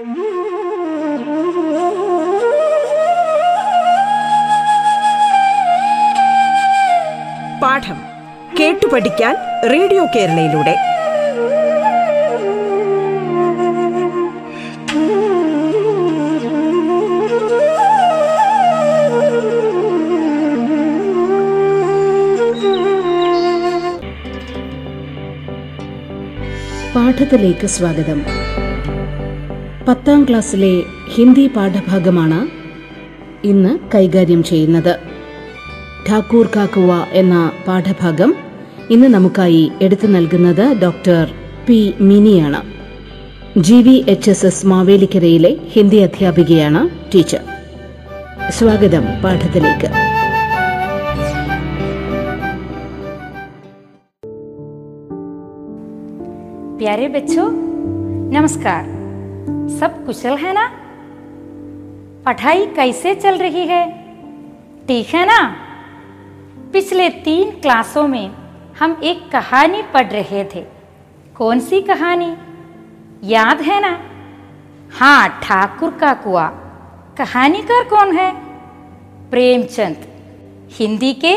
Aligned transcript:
പാഠം 0.00 0.08
കേട്ടു 8.60 8.86
പഠിക്കാൻ 8.86 9.36
റേഡിയോ 9.70 10.06
കേരളയിലൂടെ. 10.16 10.76
പാഠത്തിലേക്ക് 26.94 27.66
സ്വാഗതം. 27.66 28.24
പത്താം 29.87 30.21
ക്ലാസ്സിലെ 30.23 30.73
ഹിന്ദി 31.15 31.47
പാഠഭാഗമാണ് 31.47 32.39
ഇന്ന് 33.43 33.73
കൈകാര്യം 33.95 34.43
ചെയ്യുന്നത് 34.43 34.93
ഠാക്കൂർ 36.09 36.47
കാക്കുവ 36.55 36.91
എന്ന 37.13 37.35
പാഠഭാഗം 37.67 38.31
ഇന്ന് 38.89 39.07
നമുക്കായി 39.07 39.71
എടുത്തു 39.81 40.07
നൽകുന്നത് 40.07 40.65
doctor 40.83 41.23
P 41.67 41.79
മിനിയാണ് 42.01 42.61
G 43.61 43.77
V 43.81 43.95
H 44.07 44.31
S 44.31 44.45
S 44.45 44.67
മാവേലിക്കരയിലെ 44.67 45.51
Hindi 45.73 45.99
അധ്യാപികയാണ് 45.99 46.81
ടീച്ചർ 47.13 47.43
സ്വാഗതം 48.51 49.05
പാഠത്തിലേക്ക് 49.23 49.89
प्यारे 56.79 57.07
बच्चों 57.07 57.45
नमस्कार 58.31 58.81
सब 59.48 60.06
कुशल 60.06 60.36
है 60.36 60.52
ना? 60.52 60.70
पढ़ाई 62.26 62.66
कैसे 62.66 63.14
चल 63.14 63.38
रही 63.38 63.66
है? 63.66 63.92
ठीक 64.88 65.06
है 65.06 65.26
ना? 65.26 65.56
पिछले 66.72 67.08
तीन 67.08 67.50
क्लासों 67.50 68.08
में 68.08 68.30
हम 68.78 69.00
एक 69.04 69.30
कहानी 69.30 69.82
पढ़ 69.82 70.06
रहे 70.06 70.44
थे। 70.44 70.66
कौन 71.36 71.60
सी 71.60 71.82
कहानी? 71.82 72.36
याद 73.24 73.60
है 73.60 73.80
ना? 73.80 74.00
हाँ 74.92 75.40
ठाकुर 75.42 75.90
का 75.90 76.14
कुआ। 76.14 76.46
कहानीकार 77.18 77.84
कौन 77.84 78.16
है? 78.16 78.34
प्रेमचंद। 79.30 79.96
हिंदी 80.70 81.12
के 81.12 81.34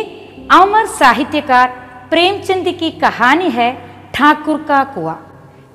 अमर 0.52 0.86
साहित्यकार 0.86 1.68
प्रेमचंद 2.10 2.68
की 2.68 2.92
कहानी 2.92 3.50
है 3.50 3.90
ठाकुर 4.14 4.64
का 4.64 4.84
कुआ। 4.84 5.14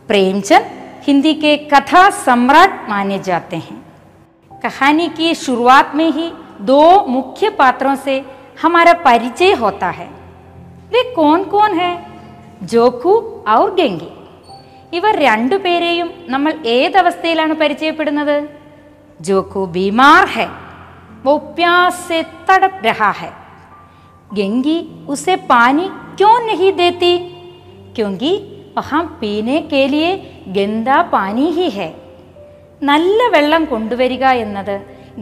प्रेमचंद 0.09 0.78
हिंदी 1.08 1.34
के 1.36 1.56
कथा 1.72 2.10
सम्राट 2.20 2.90
माने 2.90 3.20
जाते 3.20 3.58
हैं 3.60 3.82
कहानी 4.52 5.08
की 5.12 5.34
शुरुआत 5.36 5.92
में 5.96 6.10
ही 6.12 6.32
दो 6.64 6.84
मुख्य 7.10 7.50
पात्रों 7.60 7.96
से 7.98 8.16
हमारा 8.62 8.94
परिचय 9.06 9.54
होता 9.62 9.90
है 9.92 10.10
वे 10.94 11.04
कौन 11.14 11.44
कौन 11.46 11.80
है 11.80 11.92
ജോക്കു 12.72 13.14
ഔർ 13.52 13.70
ഗംഗി 13.78 14.10
ഇവർ 14.94 15.14
രണ്ടുപേരെയും 15.28 16.10
നമ്മൾ 16.34 16.52
ഏതവസ്ഥയിലാണ് 16.76 17.54
പരിചയപ്പെടുന്നത് 17.62 18.36
ജോക്കു 19.20 19.64
ബീമാർ 19.76 20.26
ഹെ 20.36 20.50
वो 21.26 21.34
प्यास 21.58 21.94
से 22.08 22.18
तड़प 22.48 22.74
रहा 22.86 23.10
है 23.20 23.30
गंगी 24.32 24.76
उसे 25.08 25.36
पानी 25.52 25.86
क्यों 26.18 26.34
नहीं 26.48 26.72
देती 26.74 27.12
क्योंकि 27.96 28.32
वहाँ 28.78 29.02
पीने 29.22 29.58
के 29.72 29.84
लिए 29.88 30.10
गंदा 30.58 30.98
पानी 31.14 31.48
ही 31.58 31.70
है 31.78 31.90
നല്ല 32.82 33.20
വെള്ളം 33.36 33.64
കൊണ്ടുവരിക 33.72 34.24
എന്നത് 34.46 34.76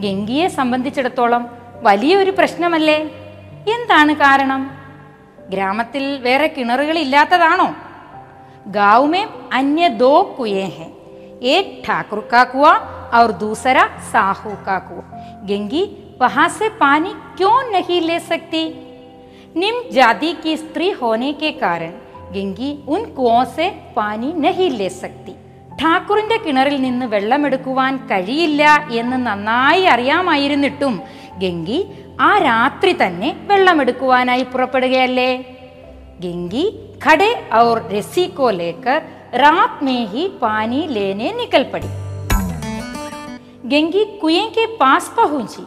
ഗംഗിയെ 0.04 0.46
സംബന്ധിച്ചിടത്തോളം 0.58 1.42
വലിയൊരു 1.86 2.32
പ്രശ്നമല്ലേ 2.38 2.98
എന്താണ് 3.72 4.12
കാരണം 4.22 4.62
ഗ്രാമത്തിൽ 5.52 6.04
വേറെ 6.26 6.48
കിണറുകൾ 6.56 6.98
ഇല്ലാത്തതാണോ 7.04 7.68
गांव 8.76 9.06
में 9.06 9.24
अन्य 9.52 9.88
दो 9.94 10.22
कुएं 10.34 10.68
हैं 10.70 10.90
एक 11.46 11.82
ठाकुर 11.84 12.20
का 12.32 12.42
कुआ 12.44 12.72
और 13.14 13.32
दूसरा 13.38 13.82
साहू 14.12 14.50
का 14.66 14.78
कुआ 14.80 15.02
गंगी 15.44 15.82
वहां 16.20 16.48
से 16.50 16.68
पानी 16.76 17.12
क्यों 17.36 17.56
नहीं 17.70 18.00
ले 18.02 18.18
सकती 18.22 18.62
निम्न 19.56 19.90
जाति 19.92 20.32
की 20.42 20.56
स्त्री 20.58 20.90
होने 20.92 21.32
के 21.34 21.50
कारण 21.54 21.92
ഗംഗി 22.34 22.70
ഉൻ 22.94 23.02
കുവോ 23.16 23.38
സെ 23.56 23.66
പാനി 23.96 24.30
നഹി 24.44 24.68
ലേ 24.80 24.88
സക്തി 25.00 25.34
ഠാക്കൂറിന്റെ 25.82 26.36
കിണറിൽ 26.44 26.76
നിന്ന് 26.82 27.06
വെള്ളമെടുക്കുവാൻ 27.06 27.92
കഴിയില്ല 28.10 28.62
എന്ന് 29.00 29.18
നന്നായി 29.26 29.84
അറിയാമായിരുന്നിട്ടും 29.94 30.94
ഗംഗി 31.42 31.80
ആ 32.20 32.30
രാത്രി 32.46 32.92
തന്നെ 33.02 33.30
വെള്ളമെടുക്കുവാനായി 33.50 34.46
പുറപ്പെടുകയല്ലേ 34.52 35.30
गंगी 36.20 36.64
खड़े 37.02 37.28
और 37.52 37.88
रस्सी 37.92 38.26
को 38.30 38.50
लेकर 38.52 38.98
रात 39.36 39.82
में 39.82 40.06
ही 40.08 40.26
पानी 40.42 40.86
लेने 40.88 41.32
निकल 41.34 41.62
पड़ी 41.72 41.88
गंगी 43.68 44.04
कुएं 44.20 44.46
के 44.50 44.66
पास 44.76 45.12
पहुंची 45.16 45.64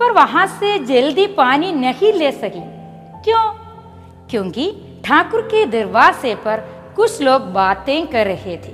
पर 0.00 0.12
वहां 0.12 0.46
से 0.50 0.78
जल्दी 0.86 1.26
पानी 1.34 1.72
नहीं 1.76 2.12
ले 2.14 2.30
सकी 2.34 2.62
क्यों 3.22 3.44
क्योंकि 4.30 4.66
ठाकुर 5.04 5.40
के 5.50 5.64
दरवाजे 5.68 6.34
पर 6.44 6.60
कुछ 6.96 7.20
लोग 7.22 7.42
बातें 7.52 8.06
कर 8.06 8.26
रहे 8.26 8.56
थे 8.58 8.72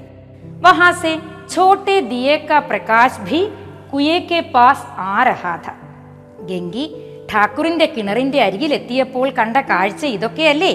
वहां 0.61 0.93
से 0.95 1.17
छोटे 1.49 2.01
दिए 2.09 2.37
का 2.49 2.61
प्रकाश 2.69 3.19
भी 3.23 3.41
कुएं 3.91 4.21
के 4.29 4.41
पास 4.53 4.87
आ 4.99 5.23
रहा 5.23 5.57
था 5.59 5.75
ഗംഗി 6.49 6.87
ഠാക്കൂറിന്റെ 7.33 7.87
കിണറിന്റെ 7.87 8.39
അരികിലെത്തിയപ്പോൾ 8.43 9.27
കണ്ട 9.31 9.57
കാഴ്ച 9.69 10.03
ഇതൊക്കെയല്ലേ 10.07 10.73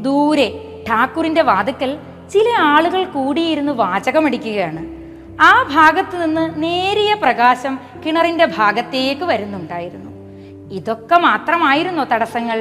ദൂരെ 0.00 0.48
ഠാക്കൂറിന്റെ 0.88 1.42
വാതുക്കൽ 1.42 1.90
ചില 2.30 2.48
ആളുകൾ 2.66 3.02
കൂടിയിരുന്ന് 3.04 3.72
വാചകമടിക്കുകയാണ് 3.72 4.82
ആ 5.42 5.52
ഭാഗത്ത് 5.74 6.16
നിന്ന് 6.22 6.44
നേരിയ 6.62 7.10
പ്രകാശം 7.14 7.74
കിണറിന്റെ 8.04 8.46
ഭാഗത്തേക്ക് 8.58 9.24
വരുന്നുണ്ടായിരുന്നു 9.24 10.10
ഇതൊക്കെ 10.76 11.16
മാത്രമായിരുന്നോ 11.18 12.04
തടസ്സങ്ങൾ 12.04 12.58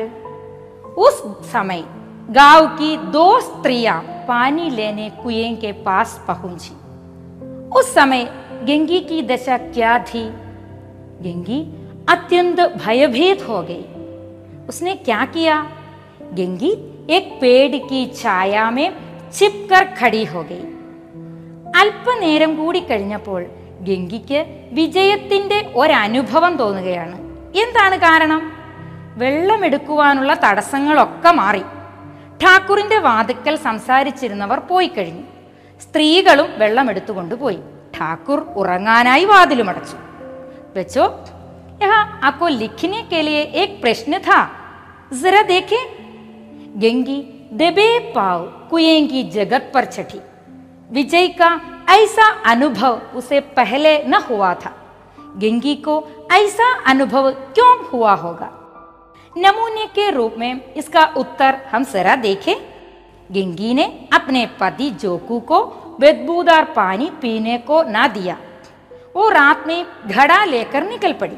ഉസ് 1.06 1.28
സമയ 1.52 1.84
गांव 2.30 2.68
की 2.78 2.96
दो 3.12 3.28
स्त्रियां 3.40 4.00
पानी 4.28 4.70
लेने 4.70 5.10
कुएं 5.24 5.56
के 5.58 5.72
पास 5.86 6.20
पहुंची 6.28 6.74
उस 7.80 7.94
समय 7.94 8.24
गंगी 8.64 9.00
की 9.02 9.22
दशा 9.26 9.58
क्या 9.58 9.98
थी 10.10 10.24
गंगी 11.24 11.60
अत्यंत 12.10 12.60
भयभीत 12.78 13.48
हो 13.50 13.62
गई 13.70 13.86
उसने 14.68 14.96
क्या 15.06 15.24
किया 15.36 15.62
गंगी 16.34 16.72
एक 17.16 17.38
पेड़ 17.42 17.76
की 17.84 18.06
छाया 18.16 18.70
में 18.72 18.90
छिपकर 19.32 19.86
खड़ी 19.96 20.26
हो 20.26 20.44
गई 20.44 20.66
അല്പനേരം 21.80 22.52
കൂടി 22.56 22.80
കഴിഞ്ഞപ്പോൾ 22.80 23.42
ഗംഗിക്ക് 23.88 24.40
വിജയത്തിന്റെ 24.78 25.60
ഒരനുഭവം 25.76 26.54
തോന്നുകയാണ് 26.62 27.18
എന്താണ് 27.62 27.98
കാരണം 27.98 28.42
വെള്ളമെടുക്കുവാനുള്ള 29.22 30.32
തടസ്സങ്ങളൊക്കെ 30.46 31.32
മാറി 31.32 31.64
ഠാക്കൂറിന്റെ 32.40 32.98
വാതുക്കൽ 33.00 33.56
സംസാരിച്ചിരുന്നവർ 33.68 34.60
പോയി 34.70 34.90
കഴിഞ്ഞു 34.98 35.26
സ്ത്രീകളും 35.82 36.50
വെള്ളമെടുത്തുകൊണ്ട് 36.62 37.36
പോയി 37.36 37.60
ഠാക്കൂർ 37.98 38.40
ഉറങ്ങാനായി 38.56 39.26
വാതിലുമടച്ചു 39.26 39.98
बच्चों 40.74 41.06
यहाँ 41.82 42.02
आपको 42.24 42.48
लिखने 42.54 43.02
के 43.04 43.22
लिए 43.22 43.42
एक 43.62 43.70
प्रश्न 43.82 44.20
था 44.20 44.40
जरा 45.14 45.42
देखें 45.44 45.82
गंगी 46.78 47.20
दबे 47.54 47.88
पाव 48.10 48.40
कुएं 48.70 49.08
की 49.08 49.24
जगत 49.32 49.72
पर 49.74 49.86
छठी 49.88 50.20
विजय 50.90 51.28
का 51.40 51.50
ऐसा 51.92 52.28
अनुभव 52.46 52.94
उसे 53.16 53.40
पहले 53.56 53.94
न 54.06 54.22
हुआ 54.30 54.54
था 54.56 54.72
गंगी 55.38 55.76
को 55.80 55.96
ऐसा 56.34 56.68
अनुभव 56.86 57.32
क्यों 57.56 57.72
हुआ 57.88 58.14
होगा 58.18 58.50
नमूने 59.37 59.87
के 59.87 60.11
रूप 60.11 60.35
में 60.39 60.75
इसका 60.75 61.05
उत्तर 61.17 61.55
हम 61.73 61.85
जरा 61.85 62.15
देखें। 62.17 62.55
गिंगी 63.31 63.73
ने 63.75 63.85
अपने 64.13 64.45
पति 64.61 64.91
जोकू 64.93 65.39
को 65.41 65.65
बदबूदार 66.01 66.65
पानी 66.77 67.11
पीने 67.23 67.57
को 67.59 67.83
ना 67.83 68.07
दिया। 68.09 68.37
वो 69.17 69.29
रात 69.29 69.67
में 69.67 69.85
घड़ा 70.07 70.45
लेकर 70.45 70.85
निकल 70.85 71.13
पड़ी। 71.13 71.37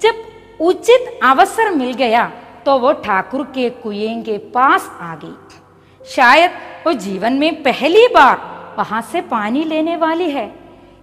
जब 0.00 0.24
उचित 0.60 1.18
अवसर 1.24 1.70
मिल 1.70 1.92
गया 1.94 2.30
तो 2.66 2.78
वो 2.78 2.92
ठाकुर 3.02 3.42
के 3.54 3.68
कुएँ 3.72 4.22
के 4.22 4.38
पास 4.50 4.90
आ 5.00 5.14
गई। 5.16 6.06
शायद 6.06 6.50
वो 6.86 6.92
जीवन 6.94 7.32
में 7.32 7.62
पहली 7.62 8.06
बार 8.08 8.52
वहाँ 8.78 9.00
से 9.02 9.20
पानी 9.24 9.64
लेने 9.64 9.96
वाली 9.96 10.30
है, 10.30 10.46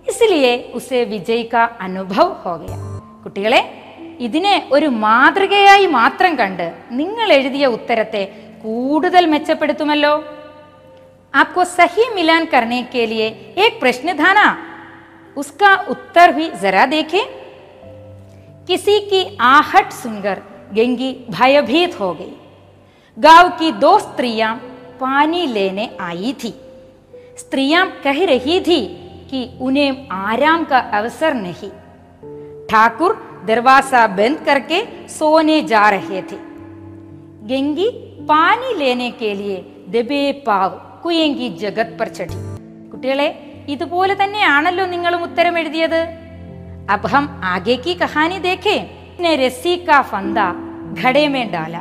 इसलिए 0.08 0.58
उसे 0.76 1.04
विजय 1.06 1.44
का 1.44 1.64
अनुभव 1.82 2.32
हो 2.46 2.58
गया। 2.58 2.78
कुटिले 3.24 3.60
ഇതിനെ 4.27 4.55
ഒരു 4.73 4.89
മാതൃകയായി 5.05 5.87
മാത്രം 5.99 6.33
കണ്ട് 6.41 6.67
നിങ്ങൾ 7.01 7.29
എഴുതിയ 7.39 7.67
ഉത്തരത്തെ 7.77 8.25
കൂടുതൽ 8.65 9.25
മെച്ചപ്പെടുത്തുമല്ലോ 9.27 10.15
आपको 11.35 11.65
सही 11.67 12.05
मिलान 12.11 12.45
करने 12.47 12.83
के 12.85 13.03
लिए 13.07 13.25
एक 13.57 13.73
प्रश्न 13.81 14.13
था 14.15 14.33
ना 14.33 14.47
उसका 15.37 15.75
उत्तर 15.89 16.33
भी 16.33 16.47
जरा 16.63 16.85
देखें 16.87 17.25
किसी 18.69 18.99
की 19.11 19.21
आहट 19.47 19.93
सुनकर 19.93 20.39
गंगी 20.73 21.11
भयभीत 21.31 21.99
हो 22.01 22.13
गई 22.15 22.33
गांव 23.17 23.49
की 23.59 23.71
दो 23.79 23.99
स्त्रियां 23.99 24.55
पानी 25.01 25.47
लेने 25.49 25.89
आई 26.01 26.33
थी 26.45 26.55
स्त्रियां 27.39 27.87
कह 28.05 28.25
रही 28.25 28.61
थी 28.61 28.81
कि 29.31 29.49
उन्हें 29.61 30.09
आराम 30.25 30.65
का 30.65 30.79
अवसर 30.99 31.35
नहीं 31.37 31.71
ठाकुर 32.67 33.15
दरवाजा 33.49 34.03
बंद 34.19 34.39
करके 34.47 34.79
सोने 35.11 35.61
जा 35.73 35.85
रहे 35.91 36.21
थे 36.31 36.39
गंगी 37.51 37.89
पानी 38.29 38.71
लेने 38.79 39.11
के 39.21 39.33
लिए 39.35 39.59
ദബേ 39.91 40.23
പാവ് 40.47 40.77
കുയങ്കി 41.03 41.49
ജഗത് 41.61 41.97
पर 41.99 42.09
चढ़ी 42.17 42.39
കുട്ടികളെ 42.93 43.29
ഇതുപോലെ 43.73 44.15
തന്നെയാണല്ലോ 44.21 44.85
നിങ്ങളും 44.95 45.21
ഉത്തരം 45.29 45.55
എഴുതിയത് 45.63 46.01
अब 46.95 47.03
हम 47.07 47.25
आगे 47.45 47.77
की 47.79 47.93
कहानी 47.97 48.37
देखें 48.41 48.79
ने 49.21 49.31
रस्सी 49.37 49.73
का 49.79 49.99
फंदा 50.11 50.45
घड़े 50.95 51.25
में 51.29 51.45
डाला 51.51 51.81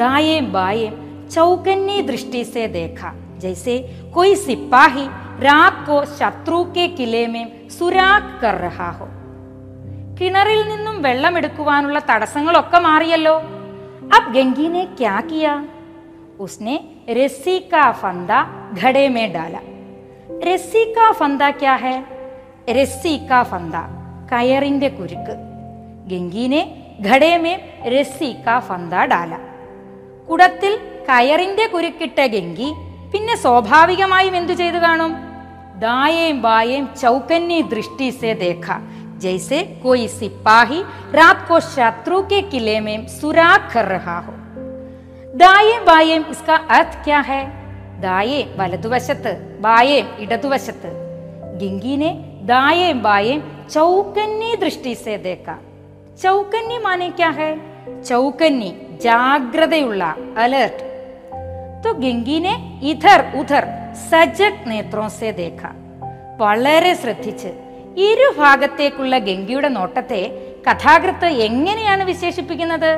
दाएं 0.00 0.40
बाएं 0.52 0.90
चौकन्नी 1.28 1.98
दृष्टि 2.02 2.42
से 2.44 2.64
देखा 2.70 3.10
जैसे 3.38 3.74
कोई 4.14 4.34
सिपाही 4.36 5.04
रात 5.40 5.76
को 5.88 5.98
शत्रु 6.16 6.62
के 6.74 6.86
किले 6.96 7.26
में 7.28 7.44
सुराग 7.70 8.24
कर 8.40 8.56
रहा 8.60 8.90
हो 8.92 9.06
കിണറിൽ 10.21 10.67
നിന്നും 10.67 11.01
വെള്ളമെടുക്കുവാനുള്ള 11.01 12.01
തടസ്സങ്ങളൊക്കെ 12.09 12.79
മാറിയല്ലോ. 12.79 13.39
അബ് 14.15 14.33
ഗംഗീനെ 14.33 14.85
ക്യാ 14.85 15.21
ഫന്ത 17.91 18.29
ഘടേ 18.83 19.07
മേ 19.07 19.27
ഡാല. 19.27 19.59
രസ്സി 20.43 20.93
കാ 20.97 21.11
ഫന്ത 21.11 21.49
ക്യാ 21.49 21.75
ഹെ? 21.75 22.03
രസ്സി 22.71 23.27
കാ 23.31 23.43
ഫന്ത 23.43 23.75
കയറിന്റെ 24.31 24.87
കുരുക്ക്. 24.87 25.35
ഗംഗീനെ 26.07 26.61
ഘടേമേ 27.01 27.53
രസ്സി 27.87 28.35
ഫന്ത 28.59 28.93
ഡാല. 28.93 29.37
കുടത്തിൽ 30.31 30.77
കയറിന്റെ 31.09 31.67
കുരുക്കിട്ട 31.67 32.25
ഗംഗി 32.25 32.73
പിന്നെ 33.13 33.35
സ്വാഭാവികമായും 33.35 34.35
എന്തു 34.35 34.53
ചെയ്തു 34.53 34.77
കാണും? 34.77 35.15
ദായേം 35.79 36.41
ബായേം 36.41 36.89
ചൗക്കന്നി 37.01 37.61
ദൃഷ്ടി 37.61 38.09
സെ 38.09 38.33
ദേഖ. 38.33 38.67
जैसे 39.18 39.58
कोई 39.82 40.06
सिपाही 40.10 40.80
रात 41.14 41.44
को 41.48 41.58
शत्रु 41.66 42.20
के 42.30 42.40
किले 42.50 42.78
में 42.80 43.06
सुराग 43.10 43.70
कर 43.74 43.86
रहा 43.88 44.18
हो 44.20 44.34
ദായേ 45.34 45.76
ബായേം 45.86 46.22
ഇസ്കാ 46.32 46.56
അർത്ഥ് 46.76 46.98
ക്യാ 47.04 47.20
ഹെ 47.28 47.38
ദായേ 48.04 48.40
വലതുവശത്ത് 48.58 49.32
ബായേം 49.64 50.06
ഇടതുവശത്ത് 50.24 50.90
ഗംഗീനെ 51.60 52.10
ദായേം 52.50 52.98
ബായേം 53.06 53.40
ചൗക്കന്നി 53.74 54.50
ദൃഷ്ടി 54.62 54.94
സേ 55.02 55.14
ദേക്ക 55.26 55.48
ചൗക്കന്നി 56.22 56.78
മാനെ 56.86 57.08
ക്യാ 57.20 57.30
ഹെ 57.38 57.50
ചൗക്കന്നി 58.10 58.72
ജാഗ്രതയുള്ള 59.06 60.02
അലേർട്ട് 60.44 60.82
तो 61.84 61.90
ഗംഗി 62.02 62.36
ने 62.40 62.52
ഇധർ 62.90 63.20
ഉധർ 63.40 63.64
സജഗ് 64.10 64.66
നേത്രോं 64.70 65.08
से 65.16 65.30
देखा 65.40 65.70
വളരെ 66.40 66.92
ശ്രദ്ധിച്ച് 67.02 67.50
ഇരുഭാഗത്തേക്കുള്ള 68.08 69.14
ഗംഗയുടെ 69.26 69.70
നോട്ടത്തെ 69.76 70.22
കഥാകൃത്ത് 70.66 71.28
എങ്ങനെയാണ് 71.46 72.02
വിശേഷിപ്പിക്കുന്നത് 72.04 72.90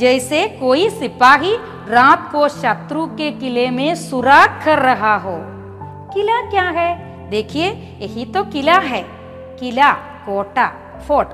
ജയ്സെ 0.00 0.42
കോയി 0.60 0.88
സിപ്പാഹി 1.00 1.54
രാത് 1.94 2.28
കോ 2.32 2.42
ശത്രു 2.60 3.02
के 3.10 3.28
किले 3.32 3.66
में 3.70 3.90
सुराग 3.98 4.50
कर 4.64 4.78
रहा 4.80 5.14
हो 5.24 5.34
किला 6.12 6.38
क्या 6.52 6.66
है 6.70 6.90
देखिए 7.30 7.68
यही 8.00 8.24
तो 8.26 8.40
किला 8.44 8.76
है 8.82 9.00
किला 9.60 9.90
कोटा 10.26 10.66
फोर्ट 11.06 11.28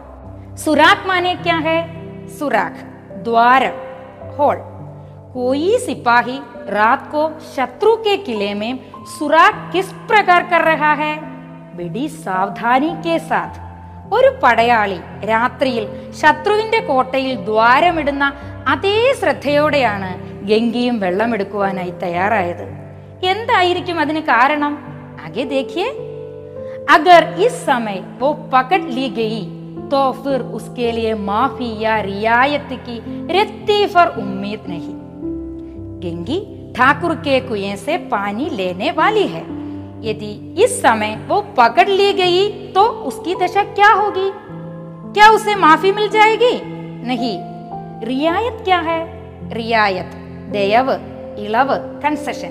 सुराग 0.59 1.07
माने 1.09 1.35
क्या 1.45 1.57
है 1.67 1.79
सुराग 2.39 2.75
द्वार 3.25 3.65
होल 4.37 4.59
कोई 5.33 5.79
सिपाही 5.79 6.39
रात 6.71 7.03
को 7.13 7.23
शत्रु 7.49 7.95
के 7.99 8.17
किले 8.25 8.53
में 8.55 8.73
सुराग 9.09 9.55
किस 9.73 9.91
प्रकार 10.09 10.43
कर 10.51 10.65
रहा 10.65 10.93
है 10.95 11.13
बड़ी 11.79 12.05
सावधानी 12.25 12.93
के 13.03 13.17
साथ 13.31 13.55
ഒരു 14.13 14.29
പടയാളി 14.43 14.99
രാത്രിയിൽ 15.31 15.85
ശത്രുവിന്റെ 16.21 16.81
കോട്ടയിൽ 16.89 17.33
ദ്വാരമിടുന്ന 17.49 18.25
അതേ 18.73 18.99
ശ്രദ്ധയോടെയാണ് 19.19 20.11
ഗംഗിയും 20.51 20.97
വെള്ളമെടുക്കുവാനായി 20.99 21.93
തയ്യാറായത് 22.05 22.67
എന്തായിരിക്കും 23.33 23.99
അതിന് 23.99 24.23
കാരണം 24.31 24.75
ആകെ 25.27 25.45
ദേഖിയേ 25.55 25.89
अगर 26.91 27.23
इस 27.39 27.55
समय 27.65 27.99
वो 28.19 28.29
पकड़ 28.53 28.85
ली 28.89 29.09
गई 29.11 29.41
तो 29.91 30.01
फिर 30.15 30.41
उसके 30.59 30.87
लिए 30.93 31.13
माफी 31.27 31.69
या 31.79 31.95
रियायत 32.03 32.71
की 32.87 32.97
रत्ती 33.31 33.79
पर 33.87 34.07
उम्मीद 34.19 34.63
नहीं 34.69 34.95
गंगी 36.05 36.39
ठाकुर 36.77 37.15
के 37.19 37.37
कुएं 37.43 37.77
से 37.79 37.97
पानी 38.09 38.49
लेने 38.53 38.91
वाली 38.93 39.27
है 39.27 39.43
यदि 40.04 40.64
इस 40.64 40.82
समय 40.82 41.26
वो 41.28 41.42
पकड़ 41.42 41.90
ली 41.90 42.14
गई 42.14 42.68
तो 42.68 42.82
उसकी 42.82 43.36
दशा 43.36 43.64
क्या 43.64 43.92
होगी? 43.94 44.32
क्या 45.14 45.30
उसे 45.30 45.56
माफ़ी 45.56 45.92
मिल 45.92 46.08
जाएगी? 46.10 46.62
नहीं। 47.08 47.40
रियायत 48.08 48.58
क्या 48.64 48.80
है? 48.80 49.02
रियायत, 49.54 50.12
दयव 50.52 50.92
इളവ് 51.40 51.78
कंसेशन 52.04 52.50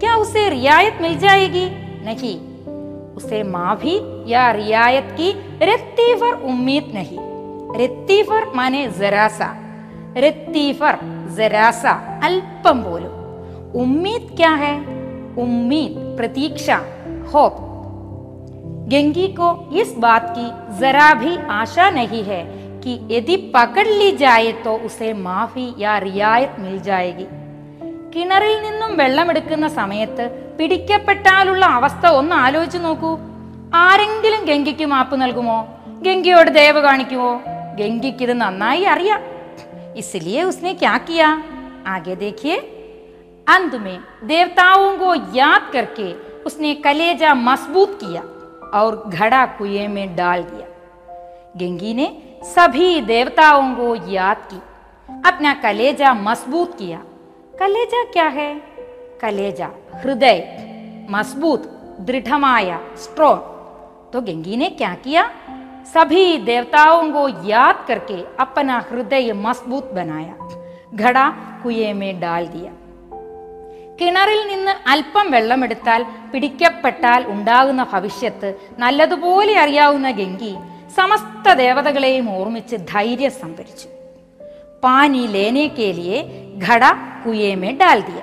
क्या 0.00 0.14
उसे 0.16 0.48
रियायत 0.48 0.98
मिल 1.02 1.18
जाएगी? 1.18 1.66
नहीं। 2.04 2.40
उसे 3.14 3.42
माफ़ी 3.42 4.00
या 4.32 4.50
रियायत 4.50 5.04
की 5.20 5.30
रत्ती 5.62 6.14
पर 6.14 6.32
उम्मीद 6.32 6.90
नहीं। 6.94 7.18
रत्ती 7.82 8.22
पर 8.22 8.52
माने 8.54 8.88
जरा 8.88 9.28
सा 9.28 9.56
रत्ती 10.16 10.72
पर 10.72 10.98
जरा 11.36 11.70
सा 11.70 12.20
अल्पम 12.24 12.82
बोलो। 12.82 13.20
उम्मीद 13.80 14.32
क्या 14.36 14.50
है? 14.50 14.76
उम्मीद 15.38 16.09
प्रतीक्षा 16.19 16.77
होप 17.33 17.57
गंगी 18.91 19.27
को 19.39 19.47
इस 19.81 19.93
बात 19.97 20.25
की 20.37 20.47
जरा 20.79 21.13
भी 21.13 21.35
आशा 21.53 21.89
नहीं 21.91 22.23
है 22.23 22.43
कि 22.83 22.99
यदि 23.11 23.35
पकड़ 23.55 23.87
ली 23.89 24.11
जाए 24.17 24.51
तो 24.65 24.73
उसे 24.87 25.13
माफी 25.21 25.67
या 25.79 25.97
रियायत 25.99 26.59
मिल 26.59 26.79
जाएगी 26.81 27.27
കിണറിൽ 28.15 28.57
നിന്നും 28.61 28.91
വെള്ളമെടുക്കുന്ന 28.97 29.67
സമയത്ത് 29.69 30.25
പിടിക്കപ്പെട്ടാലുള്ള 30.57 31.65
അവസ്ഥ 31.77 32.05
ഒന്ന് 32.19 32.35
ആലോചിച്ചു 32.35 32.79
നോക്കൂ 32.79 33.09
ആരെങ്കിലും 33.75 34.41
ഗംഗയ്ക്ക് 34.45 34.85
മാപ്പ് 34.85 35.15
നൽകുമോ 35.21 35.57
ഗംഗയോട് 36.05 36.49
ദയവ് 36.49 36.81
കാണിക്കുമോ 36.81 37.31
ഗംഗയ്ക്ക് 37.79 38.23
ഇത് 38.23 38.35
നന്നായി 38.43 38.85
അറിയാം 38.93 39.21
इसलिए 39.97 40.39
उसने 40.43 40.71
क्या 40.73 40.95
किया 40.99 41.27
आगे 41.87 42.15
देखिए 42.15 42.55
अंत 43.50 43.74
में 43.74 43.98
देवताओं 44.24 44.96
को 44.96 45.14
याद 45.36 45.70
करके 45.72 46.12
उसने 46.42 46.74
कलेजा 46.74 47.34
मज़बूत 47.34 47.98
किया 48.00 48.22
और 48.78 49.02
घड़ा 49.08 49.44
कुएँ 49.46 49.86
में 49.88 50.14
डाल 50.16 50.42
दिया। 50.42 50.66
गंगी 51.56 51.94
ने 51.94 52.06
सभी 52.44 53.00
देवताओं 53.00 53.74
को 53.74 53.94
याद 54.10 54.46
की, 54.50 54.60
अपना 55.28 55.54
कलेजा 55.54 56.12
मज़बूत 56.14 56.76
किया। 56.78 56.98
कलेजा 57.54 58.04
क्या 58.04 58.26
है? 58.28 58.54
कलेजा 59.20 59.70
हृदय, 59.94 60.38
मज़बूत, 61.10 61.62
दृढ़माया 62.00 62.80
स्ट्रोंग 62.96 63.40
तो 64.12 64.20
गंगी 64.20 64.56
ने 64.56 64.68
क्या 64.70 64.94
किया? 64.94 65.30
सभी 65.86 66.36
देवताओं 66.38 67.10
को 67.12 67.28
याद 67.48 67.84
करके 67.88 68.22
अपना 68.40 68.78
हृदय 68.90 69.32
मज़बूत 69.36 69.90
बनाया, 69.94 70.34
घड़ा 70.94 71.28
कुएँ 71.62 71.92
में 71.92 72.20
डाल 72.20 72.46
दिया। 72.46 72.72
കിണറിൽ 74.00 74.46
നിന്ന് 74.46 74.88
അല്പം 74.88 75.30
വെള്ളമെടുത്താൽ 75.30 76.04
പിടിക്കപ്പെട്ടാൽ 76.32 77.26
ഉണ്ടാകുന്ന 77.26 77.86
ഭവിഷ്യത്ത് 77.92 78.54
നല്ലതുപോലെ 78.78 79.58
അറിയാവുന്ന 79.58 80.10
ഗംഗി 80.10 80.58
സമസ്ത 80.96 81.52
ദേവതകളെയും 81.52 82.30
ഓർമ്മിച്ച് 82.30 82.76
ധൈര്യം 82.76 83.30
സംഭരിച്ചു. 83.30 83.88
പാനി 84.84 85.26
ലേനെ 85.26 85.66
കേലിയെ 85.66 86.18
ഘട 86.68 86.84
കുയേമേ 87.24 87.70
ഡാൽതിയ 87.70 88.20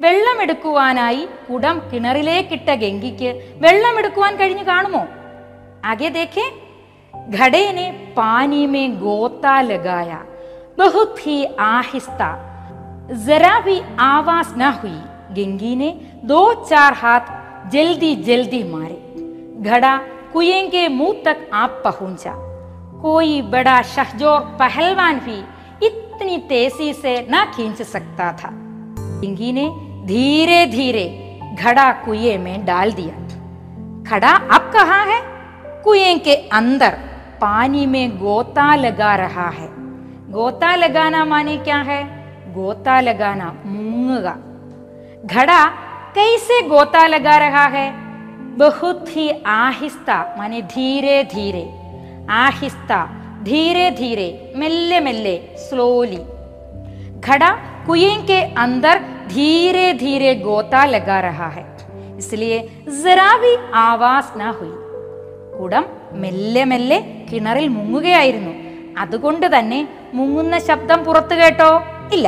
വെള്ളമെടുക്കുവാനായി 0.00 1.28
കുടം 1.50 1.82
കിണറിലേക്കിട്ട 1.92 2.70
ഗംഗിക്ക് 2.74 3.30
വെള്ളമെടുക്കുവാൻ 3.56 4.36
കഴിഞ്ഞു 4.36 4.62
കാണുമോ? 4.62 5.06
ആകെ 5.84 6.08
ദേഖേ 6.08 6.46
ഘടേനെ 7.38 7.86
പാനിമേ 8.18 8.86
ഗോത്താ 8.86 9.60
ലഗായ 9.60 10.18
ബഹുത് 10.78 11.46
ആഹിസ്ത 11.60 12.22
जरा 13.12 13.60
भी 13.60 13.82
आवाज़ 13.98 14.54
न 14.56 14.62
हुई। 14.62 15.00
गंगी 15.30 15.76
ने 15.76 16.00
दो 16.24 16.54
चार 16.54 16.92
हाथ 16.92 17.20
जल्दी 17.70 18.16
जल्दी 18.16 18.64
मारे। 18.64 19.14
घड़ा 19.70 19.96
कुएँ 20.32 20.68
के 20.68 20.88
मुँह 20.88 21.22
तक 21.24 21.50
आप 21.52 21.82
पहुँचा। 21.86 22.32
कोई 23.02 23.42
बड़ा 23.42 23.82
शहजोर 23.82 24.40
पहलवान 24.40 25.18
भी 25.18 25.38
इतनी 25.86 26.38
तेज़ी 26.38 26.92
से 26.92 27.26
न 27.30 27.44
खींच 27.56 27.82
सकता 27.82 28.32
था। 28.32 28.48
गंगी 28.98 29.52
ने 29.52 29.68
धीरे 30.06 30.66
धीरे 30.66 31.38
घड़ा 31.62 31.92
कुएँ 31.92 32.38
में 32.38 32.64
डाल 32.64 32.92
दिया। 32.92 33.26
खड़ा 34.10 34.30
अब 34.30 34.70
कहा 34.72 35.02
है? 35.02 35.22
कुएँ 35.84 36.18
के 36.18 36.34
अंदर 36.34 36.90
पानी 37.40 37.86
में 37.86 38.18
गोता 38.18 38.74
लगा 38.74 39.16
रहा 39.16 39.48
है। 39.48 39.68
गोता 40.32 40.74
लगाना 40.76 41.24
माने 41.24 41.56
क्या 41.56 41.76
है? 41.76 42.15
ഗോത്താലഗാന 42.56 43.42
മുങ്ങുക. 43.74 44.26
ഘട 45.34 45.50
കൈസെ 46.16 46.58
ഗോത്താലഗാരഹാഹെ 46.72 47.86
ബഹുത് 48.60 49.24
ആഹിസ്ത 49.62 50.10
മനെ 50.38 50.60
ധീരെ 50.74 51.16
ധീരെ. 51.34 51.64
ആഹിസ്ത 52.44 52.92
ധീരെ 53.48 53.86
ധീരെ 54.00 54.28
മെല്ലെ 54.60 55.00
മെല്ലെ 55.06 55.36
സ്ലോലി 55.64 56.22
ഘട 57.28 57.44
कुएं 57.88 58.18
के 58.28 58.38
अंदर 58.62 58.94
धीरे 59.34 59.84
धीरे 60.00 60.30
गोता 60.46 60.80
लगा 60.84 61.18
रहा 61.20 61.48
है 61.56 61.62
इसलिए 62.18 62.56
जरा 63.02 63.28
भी 63.42 63.52
आवाज 63.82 64.24
ना 64.40 64.48
हुई 64.58 64.72
കുടം 65.58 65.84
മെല്ലെ 66.22 66.62
മെല്ലെ 66.70 66.98
കിണറിൽ 67.28 67.68
മുങ്ങുകയായിരുന്നു. 67.76 68.52
അതുകൊണ്ട് 69.02 69.46
തന്നെ 69.54 69.78
മുങ്ങുന്ന 70.14 70.54
ശബ്ദം 70.68 70.98
പുറത്തു 71.04 71.34
കേട്ടോ? 71.34 71.70
ഇല്ല. 72.14 72.26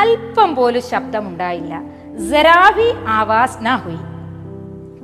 അല്പം 0.00 0.50
പോലും 0.54 0.82
ശബ്ദമുണ്ടായില്ല. 0.92 1.74
ജരാവി 2.30 2.88
ആവാസ് 3.18 3.58
ന 3.66 3.68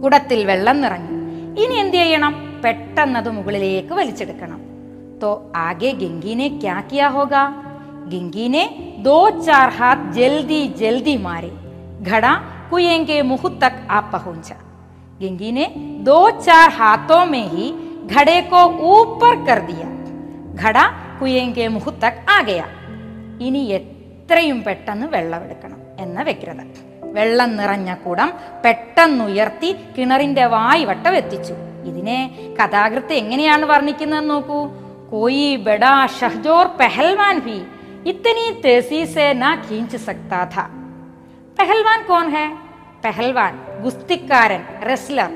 കുടത്തിൽ 0.03 0.41
വെള്ളം 0.47 0.81
നിറഞ്ഞു. 0.81 1.17
ഇനി 1.63 1.75
എന്ത് 1.75 1.97
ചെയ്യണം? 1.97 2.35
പെട്ടെന്നത് 2.65 3.29
മുകളിലേക്ക് 3.37 3.93
വലിച്ചെടുക്കണം. 3.95 4.61
തോ 5.23 5.31
ആകെ 5.57 5.91
ഗംഗീനെ 6.03 6.49
ക്യാ 6.63 6.77
കിയാ 6.91 7.09
ഗംഗീനെ 8.13 8.65
ദോ 9.07 9.19
ചാർ 9.47 9.69
ഹാത്ത് 9.79 10.13
ജൽദി 10.19 10.61
ജൽദി 10.81 11.17
മാറി 11.17 11.53
ഘട 12.11 12.27
കുയേങ്കെ 12.71 13.19
മുഹുത്തക് 13.23 13.83
ആ 13.91 13.99
പഹുഞ്ച. 14.13 14.49
ഗംഗീനെ 15.23 15.67
ദോ 16.09 16.21
ചാർ 16.47 16.69
ഹാത്തോ 16.79 17.25
മേഹി 17.25 17.67
ഘടേക്കോ 18.15 18.63
ഊപ്പർ 18.93 19.35
കർദിയ 19.47 19.83
ഘട 20.63 20.79
കുയേങ്കെ 21.21 21.69
മുഹുത്തക് 21.69 22.25
ആകയാ 22.37 22.67
ഇനി 23.47 23.63
എത്ര 23.79 23.96
എത്രയും 24.27 24.65
പെട്ടെന്ന് 24.65 25.07
വെള്ളമെടുക്കണം 25.07 25.81
എന്ന 25.99 26.23
വ്യഗ്രത. 26.23 26.61
വെള്ളം 27.03 27.57
നിറഞ്ഞ 27.57 27.95
കുടം 27.95 28.33
പെട്ടെന്നുയർത്തി 28.65 29.77
കിണറിന്റെ 29.99 30.45
വായ്വട്ടം 30.45 31.17
എത്തിച്ചു. 31.17 31.55
ഇതിനെ 31.85 32.19
കഥാകൃത്ത് 32.63 33.13
എങ്ങനെയാണ് 33.13 33.65
വർണിക്കുന്നത് 33.65 34.31
നോക്കൂ. 34.31 34.69
കോയി 35.13 35.57
ബഡാ 35.57 36.07
ഷഹ്ജോർ 36.07 36.67
പെഹൽവാൻ 36.67 37.39
ഭി 37.39 37.59
ഇത്തനി 38.11 38.61
തേസി 38.65 39.05
സെ 39.05 39.33
നാ 39.33 39.51
ഖീഞ്ച് 39.71 39.97
സക്താ 39.97 40.71
പെഹൽവാൻ 41.59 42.03
കോൺ 42.09 42.29
ഹെ? 42.31 42.47
പെഹൽവാൻ 43.05 43.83
ഗുസ്തിക്കാരൻ 43.83 44.65
റെസ്ലർ. 44.89 45.31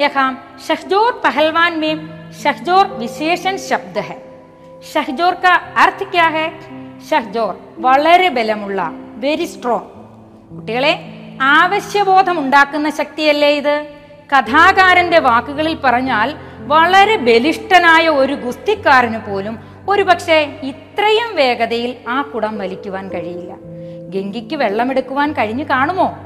യഹാം 0.00 0.38
ഷഹ്ജോർ 0.68 1.20
പെഹൽവാൻ 1.24 1.80
മേം 1.80 2.10
ഷഹ്ജോർ 2.44 2.86
വിശേഷൻ 2.86 3.58
ശബ്ദ 3.58 3.98
ഹെ. 3.98 4.18
ഷഹ്ജോർ 4.94 5.34
കാ 5.34 5.54
അർത്ഥ 5.76 6.10
ക്യാ 6.10 6.28
ഹെ? 6.28 6.48
ഷഹ്ജോർ 7.10 7.56
വളരെ 7.78 8.28
ബലമുള്ള 8.28 8.90
വെരി 9.16 9.44
സ്ട്രോങ് 9.44 9.90
കുട്ടികളെ 10.56 11.00
ആവശ്യബോധം 11.42 12.38
ഉണ്ടാക്കുന്ന 12.38 12.90
ശക്തിയല്ലേ 12.90 13.48
ഇത്? 13.48 13.86
കഥാകാരന്റെ 14.32 15.18
വാക്കുകളിൽ 15.18 15.76
പറഞ്ഞാൽ 15.84 16.34
വളരെ 16.58 17.16
ബലിഷ്ഠനായ 17.16 18.08
ഒരു 18.08 18.34
ഗുസ്തിക്കാരന് 18.34 19.30
പോലും 19.30 19.58
ഒരുപക്ഷെ 19.88 20.60
ഇത്രയും 20.62 21.34
വേഗതയിൽ 21.34 21.96
ആ 22.08 22.22
കുടം 22.22 22.58
വലിക്കുവാൻ 22.58 23.08
കഴിയില്ല. 23.08 23.52
ഗംഗിക്ക് 24.10 24.56
വെള്ളമെടുക്കുവാൻ 24.56 25.32
കഴിഞ്ഞു 25.32 25.64
കാണുമോ? 25.64 26.25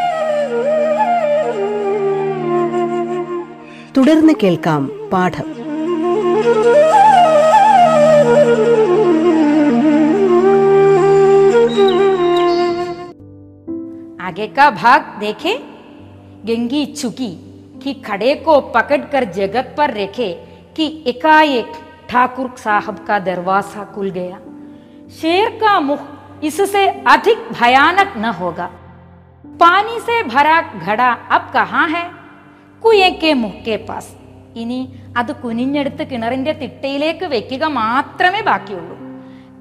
തുടർന്ന് 3.96 4.34
കേൾക്കാം 4.42 4.82
പാഠം 5.12 5.48
आगे 14.26 14.46
का 14.56 14.68
भाग 14.72 15.16
देखे 15.20 15.52
गंगी 16.46 16.84
चुकी 16.92 17.30
कि 17.82 17.92
खड़े 18.06 18.34
को 18.44 18.60
पकड़कर 18.74 19.24
जगत 19.32 19.74
पर 19.78 19.94
रखे 19.94 20.32
कि 20.76 20.86
एकाएक 21.06 21.72
ठाकुर 22.10 22.50
साहब 22.58 23.04
का 23.06 23.18
दरवाजा 23.28 23.84
खुल 23.94 24.10
गया 24.10 24.38
शेर 25.20 25.48
का 25.60 25.78
मुख 25.80 26.42
इससे 26.44 26.86
अधिक 27.14 27.48
भयानक 27.52 28.14
न 28.18 28.32
होगा 28.40 28.66
पानी 29.60 29.98
से 30.00 30.22
भरा 30.24 30.60
घड़ा 30.62 31.10
अब 31.36 31.50
कहाँ 31.54 31.88
है 31.88 32.04
കുയെ 32.82 33.10
കെ 33.22 33.32
മുക്കെ 33.34 33.76
പാസ് 33.88 34.12
ഇനി 34.56 34.80
അത് 35.16 35.32
കുനിഞ്ഞെടുത്ത് 35.36 36.02
കിണറിന്റെ 36.10 36.52
തിട്ടയിലേക്ക് 36.52 37.26
വെക്കുക 37.26 37.64
മാത്രമേ 37.80 38.40
ബാക്കിയുള്ളൂ 38.42 38.96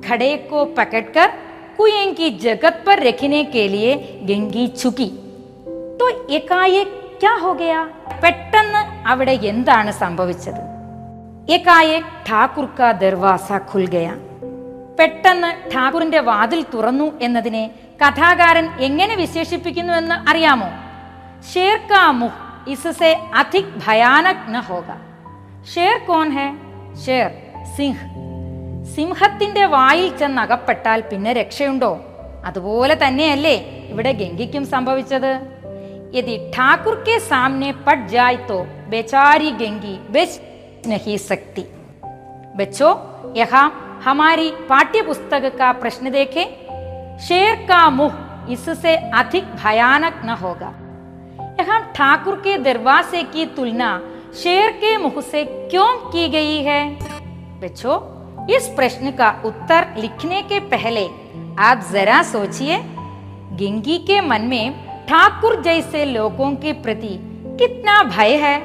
ഘടേക്കോ 0.07 0.61
പക്കട്കർ 0.77 1.29
കുയെं 1.77 2.13
की 2.15 2.29
जगत 2.37 2.75
पर 2.85 3.01
रखने 3.03 3.43
के 3.45 3.63
लिए 3.67 3.89
ഗംഗി 4.27 4.65
ചുക്കി 4.81 5.07
तो 5.99 6.05
एकाएक 6.35 6.89
क्या 7.21 7.33
हो 7.43 7.51
गया 7.53 7.79
പെട്ടെന്ന് 8.21 8.81
അവിടെ 9.07 9.33
എന്താണ് 9.43 9.91
സംഭവിച്ചത് 9.93 10.61
ഏകായേക് 11.49 12.07
ഠാക്കൂർ 12.29 12.67
കാ 12.77 12.87
ദർവാസ 13.01 13.49
ഖുൽ 13.71 13.85
ഗയാ 13.87 14.13
പെട്ടെന്ന് 14.99 15.49
ഠാക്കൂറിന്റെ 15.73 16.21
വാതിൽ 16.21 16.61
തുറന്നു 16.73 17.07
എന്നതിനെ 17.21 17.63
കഥാകാരൻ 18.01 18.67
എങ്ങനെ 18.87 19.15
വിശേഷിപ്പിക്കുന്നു 19.15 19.93
എന്ന് 19.93 20.17
അറിയാമോ 20.31 20.69
ഷേർ 21.51 21.77
കാ 21.91 22.03
മുഹ് 22.11 22.39
इससे 22.67 23.11
अधिक 23.41 23.65
भयानक 23.79 24.39
न 24.49 24.63
होगा 24.69 24.97
ഷേർ 25.69 25.95
കോൺ 26.07 26.27
ഹെ 26.33 26.47
ഷേർ 27.03 27.29
സിംഹ് 27.75 28.03
സിംഹത്തിന്റെ 28.91 29.63
വായിൽ 29.67 30.09
ചെന്ന് 30.19 30.41
അകപ്പെട്ടാൽ 30.41 30.99
പിന്നെ 31.11 31.31
രക്ഷയുണ്ടോ 31.33 31.89
അതുപോലെ 32.49 32.95
തന്നെയല്ലേ 33.03 33.55
ഇവിടെ 33.91 34.11
ഗംഗയ്ക്കും 34.19 34.65
സംഭവിച്ചത് 34.73 35.31
യദി 36.13 36.35
ഠാക്കുർ 36.57 36.97
കെ 37.07 37.15
സാമനെ 37.29 37.71
പട് 37.87 38.05
ജായ് 38.13 38.39
തോ 38.49 38.59
ബേചാരി 38.91 39.49
ഗംഗി 39.61 39.95
ബെച്ച് 40.15 40.37
നഹി 40.91 41.17
സക്തി 41.29 41.65
बच्चों 42.55 42.91
यहाँ 43.35 43.63
हमारी 44.01 44.47
पाठ्य 44.69 44.99
पुस्तक 45.03 45.43
का 45.57 45.71
प्रश्न 45.75 46.11
देखें 46.11 46.45
शेर 47.19 47.55
का 47.65 47.81
मुंह 47.91 48.13
इससे 48.49 48.93
अधिक 49.15 49.45
भयानक 49.57 50.21
न 50.25 50.37
होगा 50.41 50.69
यहाँ 51.59 51.79
ठाकुर 51.95 52.35
के 52.37 52.57
दरवाजे 52.59 53.23
की 53.25 53.45
तुलना 53.55 53.89
शेर 54.35 54.71
के 54.73 54.95
मुंह 54.97 55.21
से 55.23 55.43
क्यों 55.69 55.87
की 56.11 56.27
गई 56.29 56.57
है 56.63 56.81
बच्चों 57.61 57.97
इस 58.55 58.67
प्रश्न 58.75 59.11
का 59.13 59.29
उत्तर 59.45 59.93
लिखने 59.97 60.41
के 60.43 60.59
पहले 60.69 61.05
आप 61.61 61.89
जरा 61.91 62.21
सोचिए 62.25 62.77
गंगी 63.59 63.97
के 64.07 64.21
मन 64.23 64.41
में 64.45 64.73
ठाकुर 65.09 65.61
जैसे 65.61 66.05
लोगों 66.07 66.55
के 66.57 66.73
प्रति 66.83 67.17
कितना 67.59 68.01
भय 68.05 68.35
है 68.37 68.55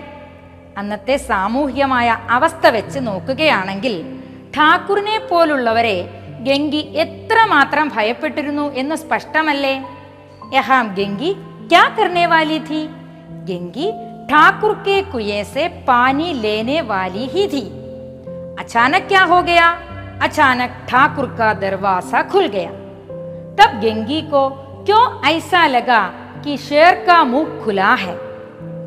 അന്നത്തെ 0.78 1.16
സാമൂഹികമായ 1.30 2.08
അവസ്ഥ 2.36 2.66
വെച്ച് 2.76 2.98
നോക്കുകയാണെങ്കിൽ 3.06 3.94
ഠാക്കൂറിനെ 4.56 5.16
പോലുള്ളവരെ 5.30 5.96
ഗംഗി 6.46 6.82
എത്രമാത്രം 7.04 7.86
ഭയപ്പെട്ടിരുന്നു 7.96 8.64
എന്ന് 8.80 8.96
സ്പഷ്ടമല്ലേ 9.02 9.74
യഹാം 10.56 10.86
ഗംഗി 10.98 11.32
क्या 11.69 11.87
करने 11.89 12.27
वाली 12.27 12.59
थी? 12.59 12.87
गंगी 13.47 13.91
ठाकुर 14.27 14.73
के 14.73 15.01
कुएँ 15.01 15.43
से 15.43 15.67
पानी 15.67 16.33
लेने 16.33 16.81
वाली 16.81 17.25
ही 17.25 17.47
थी। 17.47 17.61
अचानक 18.59 19.07
क्या 19.07 19.23
हो 19.23 19.41
गया? 19.41 19.69
अचानक 20.21 20.69
ठाकुर 20.89 21.25
का 21.25 21.53
दरवाज़ा 21.53 22.21
खुल 22.23 22.47
गया। 22.47 22.69
तब 23.57 23.79
गंगी 23.79 24.21
को 24.21 24.49
क्यों 24.85 25.29
ऐसा 25.29 25.65
लगा 25.67 26.03
कि 26.43 26.57
शेर 26.57 27.03
का 27.07 27.23
मुँह 27.23 27.63
खुला 27.63 27.93
है? 27.93 28.15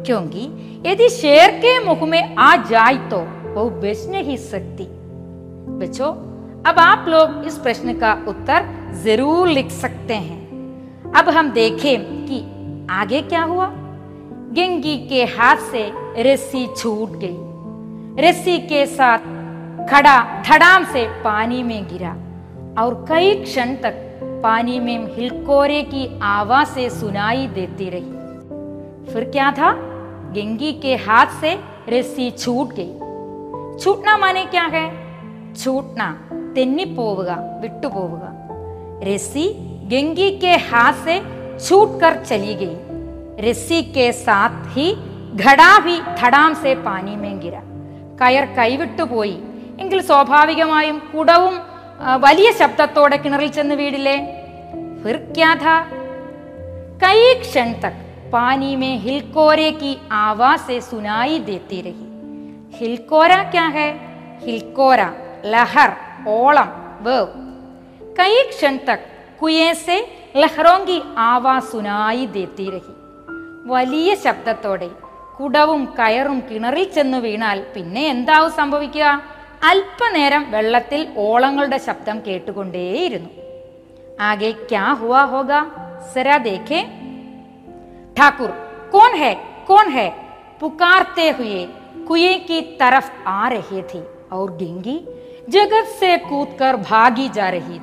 क्योंकि 0.04 0.44
यदि 0.86 1.08
शेर 1.08 1.50
के 1.50 1.78
मुख 1.84 2.02
में 2.02 2.36
आ 2.36 2.56
जाए 2.56 2.94
तो 2.94 3.18
वो 3.54 3.70
बेच 3.70 4.06
नहीं 4.06 4.36
सकती। 4.36 4.86
बच्चों, 5.78 6.12
अब 6.66 6.78
आप 6.78 7.04
लोग 7.08 7.44
इस 7.44 7.58
प्रश्न 7.58 7.92
का 7.92 8.12
उत्तर 8.28 8.68
ज़रूर 9.04 9.48
लिख 9.48 9.70
सकते 9.70 10.14
हैं। 10.14 11.12
अब 11.12 11.28
हम 11.28 11.50
देखें 11.50 12.26
कि 12.26 12.57
आगे 12.90 13.22
क्या 13.22 13.42
हुआ? 13.42 13.70
गिंगी 14.52 15.08
के 15.08 15.24
हाथ 15.24 15.56
से 15.56 15.92
रस्सी 16.22 16.66
छूट 16.76 17.10
गई। 17.12 18.28
रस्सी 18.28 18.58
के 18.58 18.86
साथ 18.86 19.18
खड़ा 19.90 20.42
धड़ाम 20.42 20.84
से 20.84 21.22
पानी 21.22 21.62
में 21.62 21.88
गिरा 21.88 22.10
और 22.82 23.06
कई 23.08 23.34
क्षण 23.34 23.74
तक 23.74 23.94
पानी 24.42 24.80
में 24.80 25.16
हिलकोरे 25.16 25.82
की 25.82 26.20
आवाज़ 26.22 26.68
से 26.68 26.90
सुनाई 26.90 27.46
देती 27.46 27.90
रही। 27.90 28.18
फिर 29.12 29.24
क्या 29.24 29.52
था? 29.52 29.72
गिंगी 30.32 30.72
के 30.72 30.96
हाथ 30.96 31.26
से 31.26 31.60
रस्सी 31.88 32.30
छूट 32.30 32.68
गई। 32.72 32.94
छूटना 33.78 34.16
माने 34.16 34.44
क्या 34.44 34.64
है? 34.64 34.90
छूटना 35.54 36.30
तिन्नी 36.54 36.84
पोवगा 36.84 37.58
विट्टू 37.62 37.88
पोवगा। 37.88 38.48
रस्सी 39.12 39.48
गिंगी 39.88 40.30
के 40.30 40.52
हाथ 40.52 40.92
से 40.92 41.37
छूट 41.65 41.89
कर 42.01 42.13
चली 42.29 42.53
गई 42.61 42.75
रस्सी 43.45 43.79
के 43.95 44.07
साथ 44.25 44.55
ही 44.75 44.87
घड़ा 45.43 45.71
भी 45.85 45.95
धड़ाം 46.19 46.51
से 46.63 46.71
पानी 46.87 47.15
में 47.17 47.33
गिरा 47.39 47.61
കയർ 48.19 48.45
കൈവിട്ടുപോയി 48.57 49.37
എങ്കിൽ 49.83 49.99
സ്വാഭാവികമായും 50.09 50.97
കുടവും 51.13 51.55
ആ, 52.03 52.09
വലിയ 52.25 52.49
ശബ്ദത്തോടെ 52.59 53.17
കിണറിൽ 53.23 53.49
ചെന്ന് 53.57 53.75
വീടില്ലേ 53.81 54.17
ഫിർ 55.03 55.17
ക്യാ 55.35 55.51
ഥാ 55.63 55.75
कई 56.99 57.23
क्षण 57.37 57.69
तक 57.83 57.93
पानी 58.33 58.75
में 58.75 58.93
हिलकोरे 58.97 59.69
की 59.79 59.89
आवाज 60.19 60.59
से 60.59 60.79
सुनाई 60.81 61.37
देती 61.47 61.79
रही 61.81 62.05
हिलकोरा 62.73 63.39
क्या 63.53 63.65
है 63.75 63.87
हिलकोरा 64.43 65.07
लहर 65.45 65.91
ओलम 66.35 66.69
वेव 67.07 67.25
कई 68.19 68.37
क्षण 68.51 68.77
तक 68.87 69.01
कुएं 69.39 69.73
से 69.85 69.97
ലഹ്റോങ്കി 70.36 71.02
ആവാസുനായി 71.18 72.26
ദെത്തിരഹി 72.26 72.92
വലിയ 73.64 74.14
ശബ്ദത്തോടെ 74.14 74.90
കുടവും 75.40 75.94
കയറും 75.98 76.42
കിണറിൽ 76.50 76.84
ചെന്ന് 76.84 77.18
വീണാൽ 77.18 77.66
പിന്നെ 77.76 78.06
എന്താവും 78.06 78.50
സംഭവിക്കുക? 78.52 79.22
അല്പനേരം 79.64 80.50
വെള്ളത്തിൽ 80.50 81.14
ഓളങ്ങളുടെ 81.16 81.78
ശബ്ദം 81.78 82.22
കേട്ടുകൊണ്ടേയിരുന്നു. 82.26 83.28
ആകെ 84.20 84.50
ക്യാ 84.50 84.92
ഹുവാ 84.92 85.24
ഹോഗ? 85.24 85.48
സരാ 86.14 86.36
ദേഖേ. 86.36 86.84
ഠാക്കൂർ 88.20 88.50
കോൺ 88.90 89.16
ഹേ 89.16 89.34
കോൺ 89.68 89.88
ഹേ. 89.88 90.12
പുകാർത്തെ 90.60 91.30
ഹുയെ 91.30 91.66
കുയെ 92.10 92.76
തരഫ് 92.80 93.12
ആ 93.26 93.48
രഹി 93.48 94.02
ഔർ 94.34 94.50
ഗിങ്കി 94.50 95.08
ജഗത് 95.48 96.00
സേ 96.00 96.16
കൂത് 96.16 96.76
ഭാഗി 96.90 97.26
ജാ 97.26 97.50
രഹി 97.50 97.80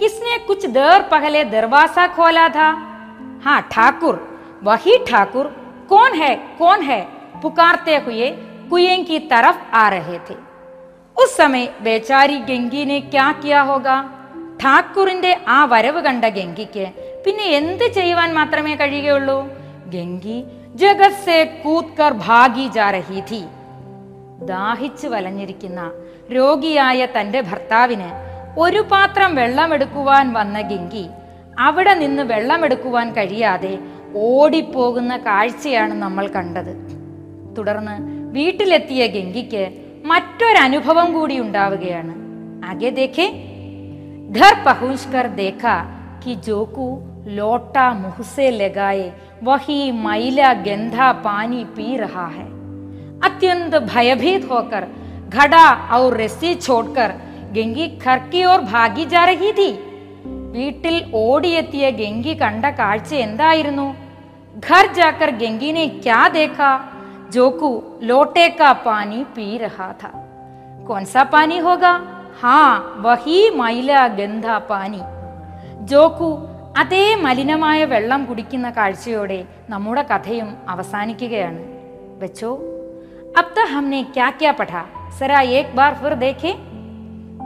किसने 0.00 0.38
कुछ 0.46 0.66
देर 0.72 1.02
पहले 1.10 1.44
दरवाजा 1.46 2.06
खोला 2.14 2.48
था 2.50 2.68
हाँ 3.44 3.60
ठाकुर 3.72 4.20
वही 4.64 4.96
ठाकुर 5.06 5.46
कौन 5.88 6.14
है 6.16 6.34
कौन 6.58 6.82
है 6.82 7.00
पुकारते 7.42 7.96
हुए 7.98 8.30
कुएं 8.70 9.04
की 9.04 9.18
तरफ 9.28 9.70
आ 9.74 9.88
रहे 9.88 10.18
थे 10.28 10.36
उस 11.16 11.36
समय 11.36 11.66
बेचारी 11.82 12.38
ഗംഗി 12.48 12.84
ने 12.86 13.00
क्या 13.08 13.26
किया 13.42 13.60
होगा 13.62 13.96
ഠാക്കൂറിന്റെ 14.62 15.32
ആ 15.48 15.58
വരവ് 15.64 16.00
കണ്ട 16.06 16.24
ഗംഗിക്ക് 16.36 16.84
പിന്നെ 17.24 17.46
എന്ത് 17.58 17.84
ചെയ്യുവാൻ 17.96 18.30
മാത്രമേ 18.38 18.72
കഴിയുകയുള്ളൂ 18.76 19.36
ഗംഗി 19.94 20.38
ജഗത് 20.74 21.20
സെ 21.24 21.38
കൂത്കർ 21.62 22.12
ഭാഗി 22.24 22.66
ജാ 22.76 22.86
രഹി 22.96 23.20
ഥി 23.30 23.42
ദാഹിച്ചു 24.48 25.06
വലഞ്ഞിരിക്കുന്ന 25.08 25.80
രോഗിയായ 26.36 27.00
തന്റെ 27.16 27.40
ഭർത്താവിന് 27.50 28.08
ഒരു 28.57 28.79
പാത്രം 28.79 29.35
വെള്ളമെടുക്കുവാൻ 29.35 30.33
വന്ന 30.33 30.61
ഗിങ്കി 30.61 31.09
അവിടെ 31.59 31.93
നിന്ന് 31.93 32.23
വെള്ളമെടുക്കുവാൻ 32.23 33.13
കഴിയാതെ 33.13 33.79
ഓടിപ്പോകുന്ന 34.15 35.17
കാഴ്ചയാണ് 35.17 35.93
നമ്മൾ 35.93 36.27
കണ്ടത്. 36.27 36.73
തുടർന്ന് 37.57 37.95
വീട്ടിലെത്തിയ 38.33 39.07
ഗംഗിക്ക് 39.07 39.71
മറ്റൊരനുഭവം 40.05 41.13
കൂടി 41.13 41.39
ഉണ്ടാവുകയാണ്. 41.39 42.13
അത്യന്ത 53.23 53.77
ഭയഭീത് 53.77 54.47
ഹോക്കർ 54.47 54.87
ഘടാ 55.35 55.89
ഔർ 55.93 56.13
റെസി 56.13 56.59
ഛോഡ്കർ 56.65 57.13
ഗംഗി 57.55 57.85
ഖർക്കിയോർ 58.03 58.59
ഭാഗിജാരഹി 58.71 59.51
തീ 59.59 59.69
വീട്ടിൽ 60.55 60.95
ഓടിയെത്തിയ 61.25 61.85
ഗംഗി 61.99 62.33
കണ്ട 62.41 62.65
കാഴ്ച 62.79 63.11
എന്തായിരുന്നു? 63.27 63.87
ഘർ 64.67 64.85
ജാക്കർ 64.97 65.29
ഗംഗിനെ 65.41 65.85
ക്യാ 66.05 66.21
ദേഖ? 66.35 66.57
ജോക്കു 67.35 67.71
ലോട്ടേക്ക 68.09 68.61
പാനി 68.85 69.21
പീ 69.35 69.45
पी 69.45 69.57
रहा 69.61 69.87
പാനി 71.33 71.59
कौन 71.67 71.85
ഹാ 72.41 72.59
വഹി 73.05 73.39
മൈല 73.59 73.91
ഗന്ധ 74.19 74.45
പാനി. 74.69 75.01
ജോക്കു 75.91 76.29
അതേ 76.81 77.05
മലിനമായ 77.23 77.79
വെള്ളം 77.93 78.21
കുടിക്കുന്ന 78.29 78.67
കാഴ്ചയോടെ 78.77 79.39
നമ്മുടെ 79.69 80.03
കഥയും 80.11 80.49
അവസാനിക്കുകയാണ്. 80.73 81.61
വെച്ചോ? 82.21 82.51
അബ്ത 83.41 83.59
ഹംനെ 83.71 84.01
ക്യാ 84.15 84.29
ക്യാ 84.39 84.51
പഠ? 84.59 84.73
സരാ 85.19 85.41
ഏക് 85.57 85.75
ബാർ 85.79 85.93
ഫിർ 86.01 86.15
ദേഖേ? 86.25 86.53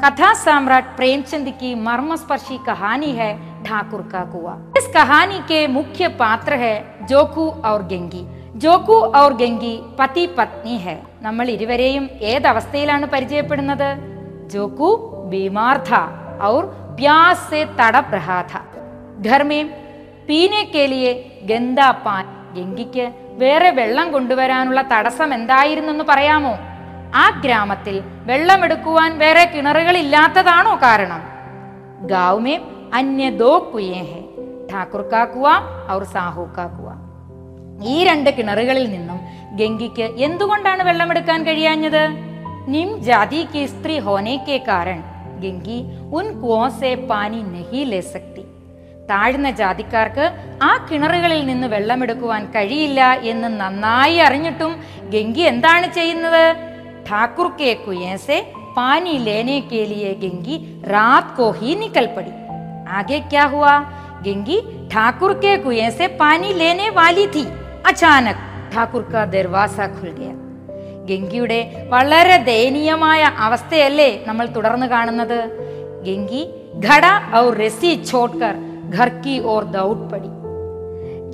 कथा 0.02 0.32
सम्राट 0.36 0.84
प्रेमचंद 0.96 1.48
की 1.60 1.74
मर्मस्पर्शी 1.86 2.58
कहानी 2.66 3.10
है 3.12 3.32
ठाकुर 3.64 4.02
का 4.12 4.24
कुआ 4.32 4.54
इस 4.78 4.86
कहानी 4.94 5.38
के 5.48 5.66
मुख्य 5.70 6.08
पात्र 6.20 6.54
है 6.58 6.76
जोकू 7.08 7.48
और 7.66 7.82
गंगी 7.88 8.24
ജോക്കു 8.62 8.96
ഔർ 9.18 9.32
ഗംഗി 9.34 9.74
പതി 9.98 10.24
പത്നി 10.36 10.74
ഹെ 10.82 10.96
നമ്മൾ 11.22 11.46
ഇരുവരെയും 11.54 12.04
ഏതവസ്ഥയിലാണ് 12.32 13.06
പരിചയപ്പെടുന്നത് 13.14 13.88
ജോക്കു 14.54 14.90
बीमार 15.32 15.76
था 15.84 16.00
और 16.46 16.62
प्यास 16.96 17.36
से 17.50 17.60
तड़प 17.78 18.08
रहा 18.12 18.40
था 18.50 18.60
घर 19.20 19.42
में 19.44 19.60
पीने 20.28 20.62
के 20.74 20.82
लिए 20.86 21.12
ഗന്ധാ 21.46 21.88
പാൻ 22.04 22.24
ഗംഗിക്ക് 22.56 23.06
വേറെ 23.40 23.70
വെള്ളം 23.78 24.06
കൊണ്ടുവരാനുള്ള 24.14 24.80
തടസ്സം 24.92 25.30
എന്തായിരുന്നെന്ന് 25.38 26.04
പറയാമോ 26.10 26.54
ആ 27.15 27.29
ഗ്രാമത്തിൽ 27.29 28.01
വെള്ളമെടുക്കുവാൻ 28.25 29.17
വേറെ 29.17 29.45
കിണറുകളില്ലാത്തതാണോ 29.45 30.75
കാരണം? 30.75 31.21
ഗാവുമേ 32.07 32.59
അന്യ 32.93 33.29
ദോ 33.29 33.71
കുയേ 33.73 33.93
ഹെ 33.93 34.21
ഔർ 35.91 36.03
സാഹു 36.03 36.47
ഈ 37.83 38.03
രണ്ട് 38.03 38.29
കിണറുകളിൽ 38.29 38.91
നിന്നും 38.91 39.19
ഗംഗിക്ക് 39.55 40.01
എന്തുകൊണ്ടാണ് 40.01 40.83
വെള്ളമെടുക്കാൻ 40.83 41.45
കഴിയാഞ്ഞത്? 41.45 42.07
നിം 42.67 42.99
ജാതി 43.01 43.47
കെ 43.55 43.65
സ്ത്രീ 43.65 43.99
ഹോനെ 43.99 44.45
കെ 44.49 44.63
കാരൺ 44.67 45.03
ഗംഗി 45.39 45.85
ഉൻ 46.13 46.41
കോസെ 46.41 46.95
പാനി 46.95 47.41
നഹി 47.41 47.83
ലേ 47.83 48.01
സക്തി. 48.01 48.45
താഴ്ന്ന 49.09 49.51
ജാതിക്കാർക്ക് 49.51 50.31
ആ 50.63 50.87
കിണറുകളിൽ 50.91 51.45
നിന്ന് 51.45 51.67
വെള്ളമെടുക്കുവാൻ 51.67 52.45
കഴിയില്ല 52.45 53.13
എന്ന് 53.13 53.61
നന്നായി 53.61 54.15
അറിഞ്ഞിട്ടും 54.15 54.75
ഗംഗി 55.09 55.41
എന്താണ് 55.41 55.93
ചെയ്യുന്നത്? 55.93 56.66
ठाकुर 57.06 57.48
के 57.58 57.74
कुएं 57.84 58.16
से 58.18 58.40
पानी 58.76 59.18
लेने 59.20 59.60
के 59.70 59.84
लिए 59.86 60.14
गंगी 60.22 60.56
रात 60.88 61.34
को 61.36 61.50
ही 61.52 61.74
निकल 61.76 62.06
पड़ी 62.16 62.30
आगे 62.92 63.20
क्या 63.30 63.44
हुआ 63.54 63.78
गंगी 64.24 64.60
ठाकुर 64.92 65.32
के 65.36 65.56
कुएं 65.58 65.90
से 65.92 66.06
पानी 66.18 66.52
लेने 66.54 66.88
वाली 66.92 67.26
थी 67.26 67.44
अचानक 67.86 68.48
ठाकुर 68.72 69.02
का 69.12 69.24
दरवाजा 69.28 69.86
खुल 69.90 70.10
गया 70.12 70.34
ഗംഗിയുടെ 71.08 71.60
വളരെ 71.92 72.36
ദയനീയമായ 72.48 73.22
അവസ്ഥയല്ലേ 73.46 74.10
നമ്മൾ 74.28 74.46
തുടർന്ന് 74.56 74.86
കാണുന്നത് 74.92 75.38
ഗംഗി 76.06 76.42
ഘട 76.86 77.06
ഔർ 77.40 77.50
രസി 77.62 77.90
छोड़कर 78.08 78.54
घर 78.96 79.08
की 79.24 79.34
ओर 79.52 79.64
दौड़ 79.74 79.98
पड़ी 80.10 80.30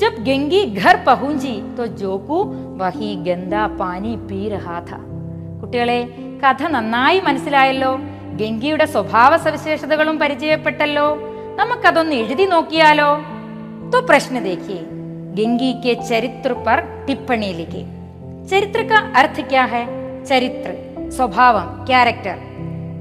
जब 0.00 0.12
गंगी 0.24 0.62
घर 0.83 0.96
पहुंची 1.04 1.54
तो 1.76 1.87
जोकू 2.00 2.38
वही 2.81 3.11
गंदा 3.28 3.62
पानी 3.81 4.12
पी 4.28 4.40
रहा 4.48 4.78
था 4.88 4.98
കുട്ടികളെ 5.72 6.00
കഥ 6.42 6.62
നന്നായി 6.74 7.18
മനസ്സിലായല്ലോ 7.26 7.92
ഗംഗിയുടെ 8.40 8.87
സ്വഭാവ 8.94 9.33
സവിശേഷതകളും 9.46 10.16
പരിചയപ്പെട്ടല്ലോ 10.22 11.09
നമുക്കതൊന്ന് 11.61 12.16
എഴുതി 12.22 12.46
നോക്കിയാലോ 12.54 13.11
तो 13.90 13.98
प्रश्न 14.02 14.40
देखिए 14.40 14.81
गंगी 15.35 15.72
के 15.83 15.92
चरित्र 16.00 16.50
पर 16.64 16.78
टिप्पणी 17.07 17.48
लिखिए 17.52 17.85
चरित्र 18.50 18.83
का 18.83 18.98
अर्थ 19.16 19.37
क्या 19.48 19.64
है 19.64 19.81
चरित्र 20.24 20.70
स्वभावम 21.11 21.68
कैरेक्टर 21.87 22.37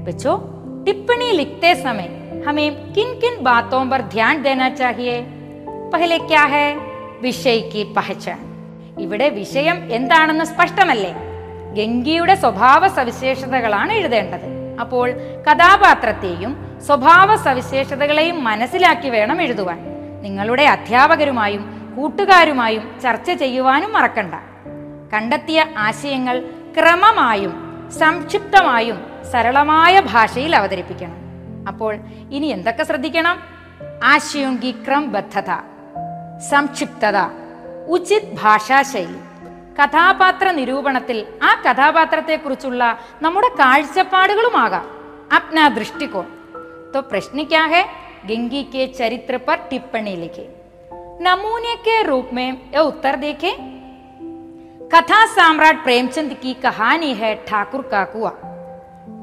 बच्चों 0.06 0.36
टिप्पणी 0.84 1.28
लिखते 1.32 1.74
समय 1.76 2.08
हमें 2.46 2.68
किन 2.94 3.10
किन 3.20 3.34
बातों 3.42 3.82
पर 3.86 4.02
ध्यान 4.14 4.42
देना 4.42 4.68
चाहिए 4.80 5.16
पहले 5.92 6.18
क्या 6.26 6.44
है 6.54 6.66
വിഷയ് 7.22 7.62
की 7.72 7.82
पहचान 7.94 8.40
ഇവിടെ 9.00 9.26
വിഷയം 9.34 9.78
എന്താണെന്ന് 9.96 10.44
സ്പഷ്ടമല്ലേ 10.50 11.10
ഗംഗിയുടെ 11.77 12.35
സ്വഭാവ 12.35 12.87
സവിശേഷതകളാണ് 12.87 13.93
എഴുതേണ്ടത്. 13.93 14.77
അപ്പോൾ 14.81 15.11
കഥാപാത്രത്തെയും 15.51 16.79
സ്വഭാവ 16.85 17.35
സവിശേഷതകളെയും 17.35 18.43
മനസ്സിലാക്കി 18.43 19.09
വേണം 19.09 19.41
എഴുതുവാൻ. 19.41 19.79
നിങ്ങളുടെ 20.21 20.63
അധ്യാപകരുമായും 20.63 21.93
കൂട്ടുകാരുമായും 21.97 22.99
ചർച്ച 23.03 23.31
ചെയ്യുവാനും 23.31 23.93
മറക്കണ്ട. 23.93 24.33
കണ്ടെത്തിയ 25.13 25.65
ആശയങ്ങൾ 25.77 26.39
ക്രമമായും 26.79 27.53
സംക്ഷിപ്തമായും 27.99 29.05
സരളമായ 29.31 29.99
ഭാഷയിൽ 29.99 30.55
അവതരിപ്പിക്കണം. 30.55 31.15
അപ്പോൾ 31.67 31.97
ഇനി 32.31 32.47
എന്തൊക്കെ 32.47 32.83
ശ്രദ്ധിക്കണം? 32.83 33.39
ആശയോങ്കി 34.03 34.71
ക്രമബദ്ധത 34.71 35.51
സംക്ഷിപ്തത 36.51 37.17
ഉചിത് 37.87 38.35
ഭാഷാശൈലി 38.43 39.32
കഥാപാത്ര 39.78 40.48
നിരൂപണത്തിൽ 40.52 41.18
ആ 41.42 41.52
കഥാപാത്രത്തെക്കുറിച്ചുള്ള 41.66 42.82
നമ്മുടെ 43.22 43.50
കാഴ്ചപ്പാടുകളുമാകാം 43.60 44.86
അപ്നാ 45.38 45.66
ദൃഷ്ടികോൺ 45.78 46.26
तो 46.92 47.00
प्रश्न 47.02 47.44
क्या 47.44 47.62
है 47.64 47.82
गंगी 48.26 48.62
के 48.64 48.86
चरित्र 48.88 49.38
पर 49.38 49.56
टिप्पणी 49.70 50.14
लिखे 50.16 50.46
नमूने 51.20 51.74
के 51.78 52.02
रूप 52.02 52.28
में 52.32 52.46
यह 52.46 52.78
उत्तर 52.80 53.16
देखें 53.16 53.52
कथा 54.92 55.24
सम्राट 55.28 55.82
प्रेमचंद 55.84 56.32
की 56.42 56.52
कहानी 56.62 57.12
है 57.14 57.34
ठाकुर 57.48 57.82
का 57.92 58.04
कुआ 58.04 58.30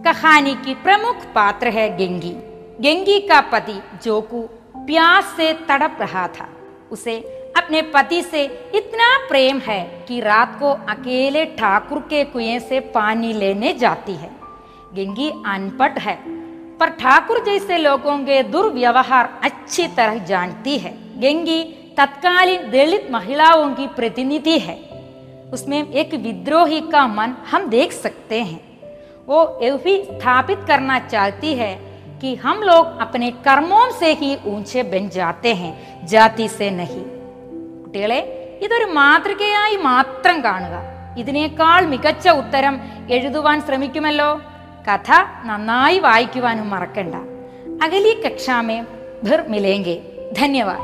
कहानी 0.05 0.53
की 0.55 0.73
प्रमुख 0.83 1.25
पात्र 1.35 1.67
है 1.69 1.87
गेंगी 1.97 2.33
गेंगी 2.81 3.19
का 3.27 3.39
पति 3.51 3.79
जोकू 4.03 4.41
प्यास 4.85 5.33
से 5.37 5.51
तड़प 5.69 5.97
रहा 6.01 6.27
था 6.29 6.47
उसे 6.91 7.17
अपने 7.56 7.82
पति 7.82 8.22
से 8.22 8.42
इतना 8.74 9.28
प्रेम 9.28 9.58
है 9.58 10.04
कि 10.08 10.20
रात 10.20 10.56
को 10.60 10.70
अकेले 10.88 11.44
ठाकुर 11.44 11.98
के 11.98 12.24
कुएँ 12.24 12.58
से 12.58 12.80
पानी 12.80 13.32
लेने 13.32 13.72
जाती 13.74 14.14
है। 14.14 14.30
गेंगी 14.94 15.30
अनपढ़ 15.46 15.98
है, 15.98 16.16
पर 16.78 16.88
ठाकुर 16.88 17.44
जैसे 17.44 17.78
लोगों 17.78 18.18
के 18.18 18.42
दुर्व्यवहार 18.42 19.40
अच्छी 19.44 19.86
तरह 19.86 20.18
जानती 20.18 20.78
है। 20.78 21.20
गेंगी 21.20 21.62
तत्कालीन 21.96 22.70
दलित 22.70 23.08
महिलाओं 23.10 23.74
की 23.74 23.86
प्रतिनिधि 23.86 24.58
है। 24.58 24.78
उसमें 25.52 25.92
एक 25.92 26.14
विद्रोही 26.14 26.80
का 26.80 27.06
मन 27.06 27.36
हम 27.50 27.66
देख 27.66 27.92
सकते 27.92 28.40
हैं। 28.42 28.60
वो 29.26 29.44
भी 29.84 30.02
स्थापित 30.04 30.58
करना 30.68 30.98
चाहती 30.98 31.54
है 31.54 31.74
कि 32.20 32.34
हम 32.34 32.62
लोग 32.62 32.98
अपने 32.98 33.30
कर्मों 33.30 33.90
से 33.90 34.12
ही 34.12 34.36
ऊँचे 34.46 34.82
बन 34.82 35.08
जाते 35.08 35.54
हैं, 35.54 36.06
जाति 36.06 36.48
से 36.48 36.70
नहीं। 36.70 37.04
കുട്ടികളെ 37.90 38.18
ഇതൊരു 38.62 38.84
മാതൃകയായി 38.84 39.76
മാത്രം 39.76 40.44
കാണുക. 40.44 40.82
ഇതിനേക്കാൾ 41.18 41.86
മികച്ച 41.86 42.28
ഉത്തരം 42.28 42.80
എഴുതുവാൻ 43.10 43.60
ശ്രമിക്കുമല്ലോ? 43.60 44.40
കഥ 44.88 45.10
നന്നായി 45.44 45.98
വായിക്കുവാനും 45.98 46.70
മറക്കണ്ട. 46.70 47.14
അകലി 47.84 48.22
കക്ഷാമേ 48.26 48.80
ഭിർ 49.24 49.42
മിലേങ്കെ. 49.48 49.98
ധന്യവാദ്. 50.38 50.78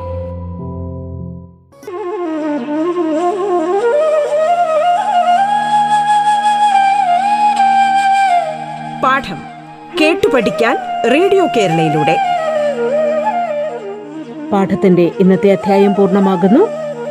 പാഠം 9.02 9.38
കേട്ടു 10.00 10.28
പഠിക്കാൻ 10.28 10.76
റേഡിയോ 11.12 11.46
കേരളയിലൂടെ. 11.56 12.16
പാഠത്തിന്റെ 14.52 15.10
ഇന്നത്തെ 15.20 15.52
അധ്യായം 15.52 15.94
പൂർണമാകുന്നു. 15.94 16.85